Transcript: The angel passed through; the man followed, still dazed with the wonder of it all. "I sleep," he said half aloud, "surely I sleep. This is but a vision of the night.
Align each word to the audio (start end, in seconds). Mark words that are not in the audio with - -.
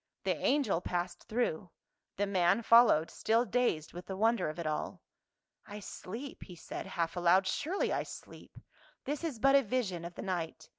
The 0.23 0.35
angel 0.35 0.81
passed 0.81 1.25
through; 1.27 1.69
the 2.17 2.25
man 2.25 2.63
followed, 2.63 3.11
still 3.11 3.45
dazed 3.45 3.93
with 3.93 4.07
the 4.07 4.17
wonder 4.17 4.49
of 4.49 4.57
it 4.57 4.65
all. 4.65 5.03
"I 5.67 5.79
sleep," 5.79 6.41
he 6.41 6.55
said 6.55 6.87
half 6.87 7.15
aloud, 7.15 7.45
"surely 7.45 7.93
I 7.93 8.01
sleep. 8.01 8.57
This 9.03 9.23
is 9.23 9.37
but 9.37 9.53
a 9.55 9.61
vision 9.61 10.03
of 10.03 10.15
the 10.15 10.23
night. 10.23 10.69